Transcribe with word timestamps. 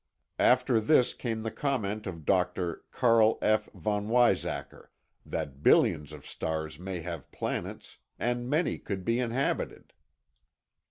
After 0.39 0.79
this 0.79 1.13
came 1.13 1.43
the 1.43 1.51
comment 1.51 2.07
of 2.07 2.25
Dr. 2.25 2.85
Carl 2.89 3.37
F. 3.39 3.69
von 3.71 4.07
Weizacker—that 4.09 5.61
billions 5.61 6.11
of 6.11 6.25
stars 6.25 6.79
may 6.79 7.01
have 7.01 7.31
planets, 7.31 7.99
and 8.17 8.49
many 8.49 8.79
could 8.79 9.05
be 9.05 9.19
inhabited. 9.19 9.93